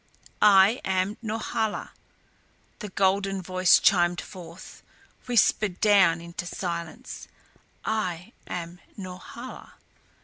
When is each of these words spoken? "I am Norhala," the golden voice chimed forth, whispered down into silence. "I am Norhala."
"I 0.41 0.81
am 0.83 1.17
Norhala," 1.21 1.91
the 2.79 2.89
golden 2.89 3.39
voice 3.39 3.77
chimed 3.77 4.19
forth, 4.19 4.81
whispered 5.27 5.79
down 5.79 6.21
into 6.21 6.47
silence. 6.47 7.27
"I 7.85 8.33
am 8.47 8.79
Norhala." 8.97 9.73